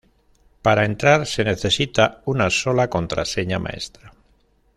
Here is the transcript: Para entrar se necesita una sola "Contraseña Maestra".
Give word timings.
Para 0.63 0.85
entrar 0.85 1.27
se 1.27 1.43
necesita 1.43 2.23
una 2.25 2.49
sola 2.49 2.89
"Contraseña 2.89 3.59
Maestra". 3.59 4.11